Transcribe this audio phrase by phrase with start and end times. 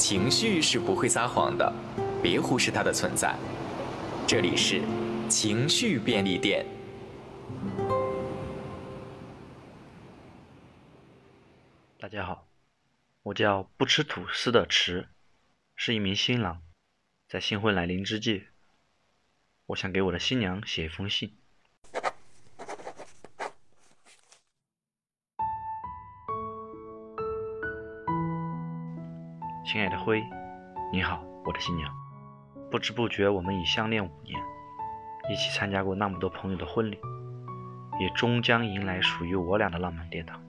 [0.00, 1.70] 情绪是不会撒谎的，
[2.22, 3.36] 别忽视它的存在。
[4.26, 4.80] 这里是
[5.28, 6.64] 情绪便利店。
[11.98, 12.48] 大家好，
[13.24, 15.10] 我叫不吃吐司的池，
[15.76, 16.62] 是一名新郎，
[17.28, 18.44] 在新婚来临之际，
[19.66, 21.36] 我想给我的新娘写一封信。
[29.72, 30.20] 亲爱的辉，
[30.92, 31.88] 你好，我的新娘。
[32.72, 34.36] 不知不觉，我们已相恋五年，
[35.30, 36.98] 一起参加过那么多朋友的婚礼，
[38.00, 40.42] 也终将迎来属于我俩的浪漫殿堂。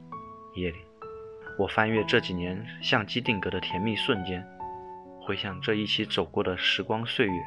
[0.56, 0.80] 夜里，
[1.60, 4.44] 我翻阅这几年相机定格的甜蜜瞬间，
[5.22, 7.44] 回想这一起走过的时光岁月，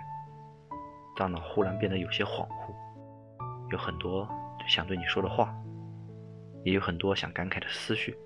[1.16, 2.72] 大脑忽然变得有些恍惚，
[3.72, 4.28] 有很多
[4.68, 5.52] 想对你说的话，
[6.62, 8.16] 也有很多想感慨的思绪，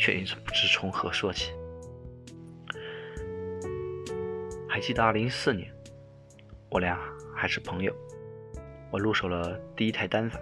[0.00, 1.52] 却一直不知从何说起。
[4.76, 5.72] 还记得二零一四年，
[6.68, 7.00] 我俩
[7.34, 7.90] 还是朋友，
[8.90, 10.38] 我入手了第一台单反，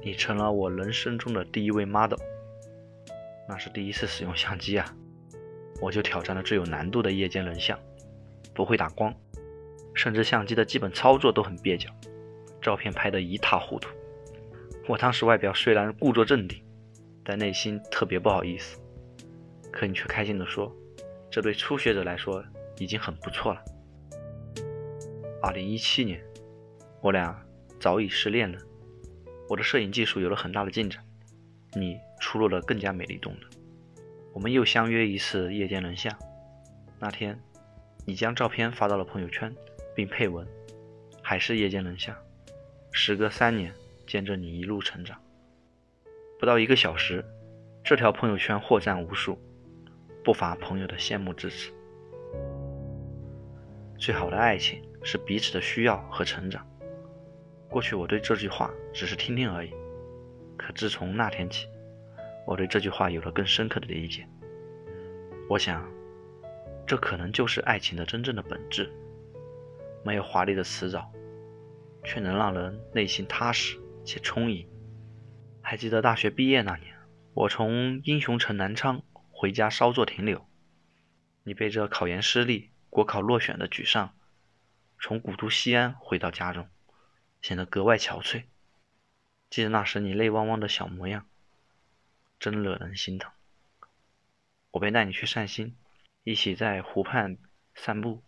[0.00, 2.20] 你成了我人生中的第一位 model。
[3.48, 4.86] 那是第一次使用相机啊，
[5.80, 7.76] 我就挑战了最有难度的夜间人像，
[8.54, 9.12] 不会打光，
[9.94, 11.90] 甚至相机的基本操作都很蹩脚，
[12.60, 13.88] 照片拍得一塌糊涂。
[14.86, 16.64] 我当时外表虽然故作镇定，
[17.24, 18.78] 但内心特别不好意思。
[19.72, 20.72] 可你却开心地说，
[21.32, 22.40] 这对初学者来说。
[22.78, 23.62] 已经很不错了。
[25.42, 26.22] 二零一七年，
[27.00, 27.44] 我俩
[27.80, 28.58] 早已失恋了，
[29.48, 31.04] 我的摄影技术有了很大的进展，
[31.74, 33.42] 你出入了更加美丽动人。
[34.32, 36.16] 我们又相约一次夜间人像，
[36.98, 37.38] 那天，
[38.06, 39.54] 你将照片发到了朋友圈，
[39.94, 40.46] 并配文
[41.22, 42.16] ：“还是夜间人像，
[42.92, 43.74] 时隔三年，
[44.06, 45.20] 见证你一路成长。”
[46.38, 47.24] 不到一个小时，
[47.84, 49.38] 这条朋友圈获赞无数，
[50.24, 51.72] 不乏朋友的羡慕支持。
[54.02, 56.66] 最好的爱情是彼此的需要和成长。
[57.68, 59.70] 过去我对这句话只是听听而已，
[60.56, 61.68] 可自从那天起，
[62.44, 64.26] 我对这句话有了更深刻的理解。
[65.48, 65.88] 我想，
[66.84, 68.92] 这可能就是爱情的真正的本质。
[70.04, 71.08] 没有华丽的辞藻，
[72.02, 74.68] 却能让人内心踏实且充盈。
[75.60, 76.92] 还记得大学毕业那年，
[77.34, 80.44] 我从英雄城南昌回家稍作停留，
[81.44, 82.71] 你背着考研失利。
[82.92, 84.14] 国考落选的沮丧，
[85.00, 86.68] 从古都西安回到家中，
[87.40, 88.44] 显得格外憔悴。
[89.48, 91.26] 记得那时你泪汪汪的小模样，
[92.38, 93.32] 真惹人心疼。
[94.72, 95.74] 我便带你去散心，
[96.22, 97.38] 一起在湖畔
[97.74, 98.22] 散步，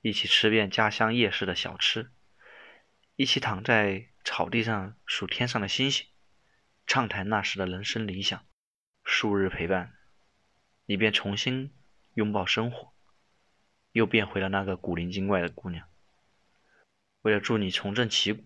[0.00, 2.10] 一起吃遍家乡夜市的小吃，
[3.14, 6.08] 一起躺在草地上数天上的星星，
[6.88, 8.44] 畅谈那时的人生理想。
[9.04, 9.94] 数日陪伴，
[10.86, 11.72] 你便重新
[12.14, 12.92] 拥抱生活。
[13.92, 15.86] 又变回了那个古灵精怪的姑娘。
[17.22, 18.44] 为了助你重振旗鼓，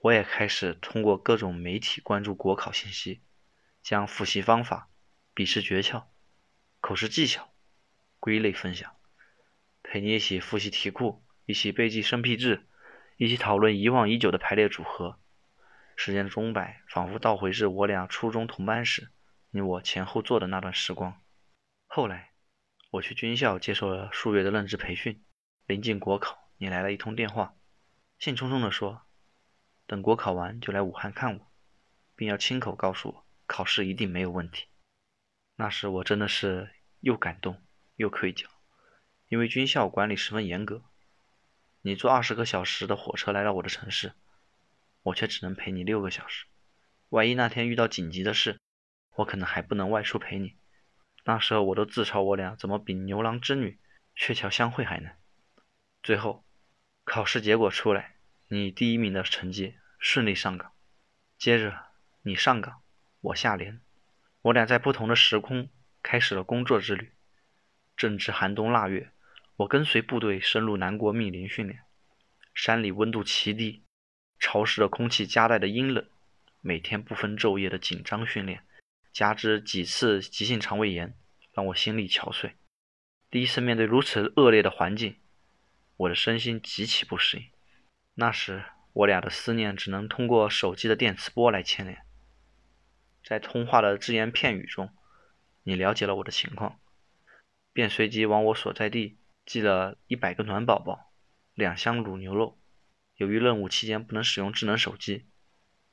[0.00, 3.22] 我也开始通过各种媒体关注国考信息，
[3.82, 4.90] 将复习方法、
[5.32, 6.04] 笔试诀窍、
[6.80, 7.48] 口试技巧
[8.20, 8.94] 归类分享，
[9.82, 12.66] 陪你一起复习题库，一起背记生僻字，
[13.16, 15.18] 一起讨论遗忘已久的排列组合。
[15.96, 19.10] 时间的钟摆仿佛倒回至我俩初中同班时，
[19.50, 21.22] 你我前后座的那段时光。
[21.86, 22.33] 后来。
[22.94, 25.20] 我去军校接受了数月的任职培训，
[25.66, 27.56] 临近国考，你来了一通电话，
[28.20, 29.02] 兴冲冲地说
[29.88, 31.52] ：“等国考完就来武汉看我，
[32.14, 34.66] 并要亲口告诉我考试一定没有问题。”
[35.56, 37.60] 那时我真的是又感动
[37.96, 38.46] 又愧疚，
[39.26, 40.84] 因为军校管理十分严格，
[41.82, 44.12] 你坐二十个小时的火车来到我的城市，
[45.02, 46.46] 我却只能陪你六个小时。
[47.08, 48.60] 万一那天遇到紧急的事，
[49.16, 50.54] 我可能还不能外出陪你。
[51.24, 53.78] 那时候我都自嘲我俩怎么比牛郎织女、
[54.14, 55.18] 鹊桥相会还难。
[56.02, 56.44] 最后，
[57.04, 58.16] 考试结果出来，
[58.48, 60.72] 你第一名的成绩顺利上岗。
[61.38, 61.86] 接着
[62.22, 62.82] 你上岗，
[63.22, 63.80] 我下连，
[64.42, 65.70] 我俩在不同的时空
[66.02, 67.12] 开始了工作之旅。
[67.96, 69.10] 正值寒冬腊月，
[69.56, 71.80] 我跟随部队深入南国密林训练。
[72.52, 73.82] 山里温度奇低，
[74.38, 76.06] 潮湿的空气夹带的阴冷，
[76.60, 78.62] 每天不分昼夜的紧张训练。
[79.14, 81.16] 加之几次急性肠胃炎，
[81.52, 82.54] 让我心力憔悴。
[83.30, 85.20] 第一次面对如此恶劣的环境，
[85.96, 87.44] 我的身心极其不适应。
[88.14, 92.04] 那时，我俩的思念只能通过手机的电磁波来牵连。
[93.22, 94.90] 在通话的只言片语中，
[95.62, 96.80] 你了解了我的情况，
[97.72, 99.16] 便随即往我所在地
[99.46, 101.12] 寄了一百个暖宝宝、
[101.54, 102.58] 两箱卤牛肉。
[103.14, 105.26] 由于任务期间不能使用智能手机，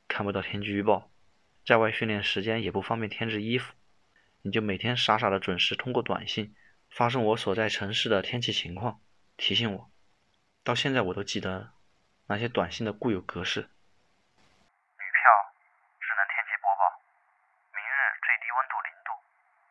[0.07, 1.10] 看不到天气预报。
[1.65, 3.73] 在外训练时间也不方便添置衣服，
[4.41, 6.55] 你就每天傻傻的准时通过短信
[6.89, 8.99] 发送我所在城市的天气情况，
[9.37, 9.91] 提醒我。
[10.63, 11.71] 到现在我都记得
[12.27, 13.61] 那些短信的固有格式。
[13.61, 13.69] 女票，
[15.99, 16.99] 智能天气播报，
[17.73, 17.93] 明日
[18.25, 19.13] 最低温度零度，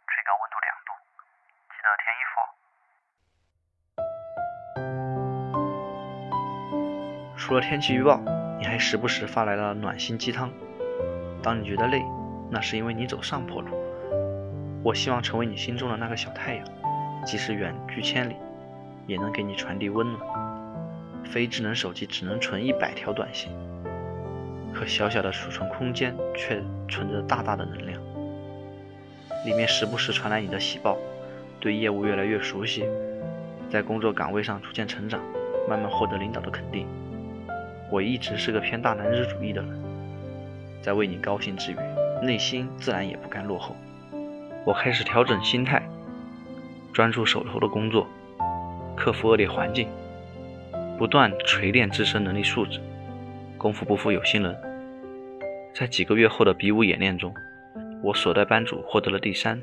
[0.07, 0.95] 最高温度两度，
[1.71, 2.49] 记得添衣服哦。
[7.37, 8.21] 除了天气预报，
[8.59, 10.53] 你还时不时发来了暖心鸡汤。
[11.43, 12.03] 当你觉得累，
[12.51, 13.69] 那是因为你走上坡路。
[14.83, 16.65] 我希望成为你心中的那个小太阳，
[17.25, 18.37] 即使远居千里，
[19.07, 20.21] 也能给你传递温暖。
[21.25, 23.53] 非智能手机只能存一百条短信，
[24.73, 28.01] 可小小的储存空间却存着大大的能量。
[29.45, 30.97] 里面时不时传来你的喜报，
[31.61, 32.85] 对业务越来越熟悉，
[33.71, 35.21] 在工作岗位上逐渐成长，
[35.69, 36.87] 慢慢获得领导的肯定。
[37.91, 39.83] 我一直是个偏大男子主义的人，
[40.81, 41.77] 在为你高兴之余，
[42.25, 43.77] 内心自然也不甘落后。
[44.65, 45.83] 我开始调整心态，
[46.93, 48.07] 专注手头的工作，
[48.97, 49.89] 克服恶劣环境，
[50.99, 52.81] 不断锤炼自身能力素质。
[53.57, 54.57] 功夫不负有心人，
[55.75, 57.35] 在几个月后的比武演练中，
[58.03, 59.61] 我所带班组获得了第三。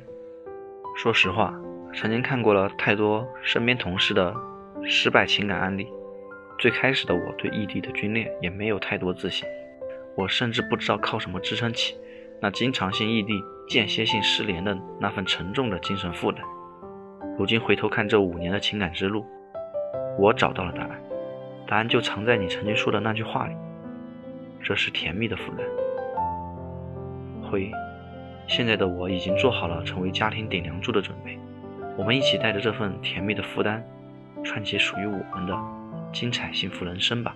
[0.96, 1.54] 说实话，
[1.94, 4.36] 曾经看过了太多身边同事的
[4.84, 5.88] 失败情感案例，
[6.60, 9.48] 最开始的我对异地的军恋也没有太多自信，
[10.18, 11.96] 我甚至不知道靠什么支撑起
[12.42, 13.34] 那经常性异地。
[13.68, 16.42] 间歇性失联的那份沉重的精神负担，
[17.38, 19.26] 如今回头看这五年的情感之路，
[20.18, 21.04] 我找到了答案，
[21.68, 23.54] 答案就藏在你曾经说的那句话里，
[24.64, 25.68] 这是甜蜜的负担。
[27.44, 27.70] 回，
[28.48, 31.38] 现在的我已经做好了成为家庭顶梁柱的准备，
[31.98, 33.86] 我们一起带着这份甜蜜的负担，
[34.46, 35.54] 串起属于我们的
[36.14, 37.36] 精彩幸福人生吧。